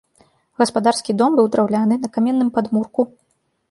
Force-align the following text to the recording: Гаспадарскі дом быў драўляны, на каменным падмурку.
Гаспадарскі 0.61 1.11
дом 1.21 1.31
быў 1.41 1.51
драўляны, 1.53 1.95
на 2.07 2.13
каменным 2.19 2.49
падмурку. 2.61 3.01